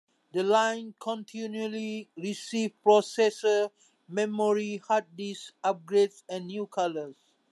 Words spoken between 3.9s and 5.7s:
memory, hard disk